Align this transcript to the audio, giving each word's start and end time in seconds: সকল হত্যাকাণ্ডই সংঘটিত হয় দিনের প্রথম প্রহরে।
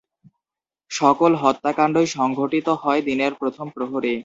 সকল 0.91 1.31
হত্যাকাণ্ডই 1.41 2.07
সংঘটিত 2.17 2.67
হয় 2.81 3.01
দিনের 3.01 3.33
প্রথম 3.41 3.67
প্রহরে। 3.75 4.13